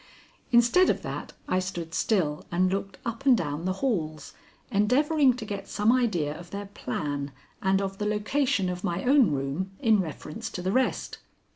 [0.51, 4.33] Instead of that, I stood still and looked up and down the halls,
[4.71, 7.31] endeavoring to get some idea of their plan
[7.61, 11.19] and of the location of my own room in reference to the rest.